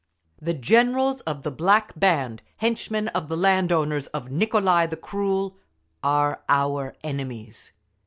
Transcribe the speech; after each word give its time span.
The 0.41 0.55
Generals 0.55 1.21
of 1.27 1.43
the 1.43 1.51
Black 1.51 1.91
Band, 1.95 2.41
henchmen 2.57 3.09
of 3.09 3.27
the 3.29 3.37
land 3.37 3.71
owners, 3.71 4.07
of 4.07 4.31
Nicolai 4.31 4.87
the 4.87 4.97
Cruel, 4.97 5.57
are 6.01 6.41
our 6.49 6.95
enemies. 7.03 7.73